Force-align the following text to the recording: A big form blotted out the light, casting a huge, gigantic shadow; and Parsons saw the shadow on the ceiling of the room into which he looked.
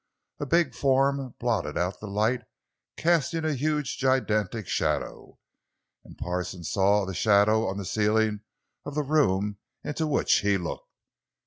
A 0.39 0.47
big 0.47 0.73
form 0.73 1.35
blotted 1.39 1.77
out 1.77 1.99
the 1.99 2.07
light, 2.07 2.41
casting 2.97 3.45
a 3.45 3.53
huge, 3.53 3.99
gigantic 3.99 4.67
shadow; 4.67 5.37
and 6.03 6.17
Parsons 6.17 6.71
saw 6.71 7.05
the 7.05 7.13
shadow 7.13 7.67
on 7.67 7.77
the 7.77 7.85
ceiling 7.85 8.39
of 8.83 8.95
the 8.95 9.03
room 9.03 9.59
into 9.83 10.07
which 10.07 10.39
he 10.39 10.57
looked. 10.57 10.87